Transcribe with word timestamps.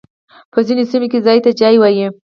په 0.51 0.59
ځينو 0.65 0.83
سيمو 0.91 1.07
کي 1.11 1.19
ځای 1.25 1.37
ته 1.45 1.49
جای 1.59 1.75
وايي. 1.79 2.07